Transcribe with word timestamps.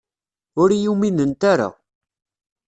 Ur 0.61 0.69
iyi-uminent 0.71 1.41
ara. 1.51 1.69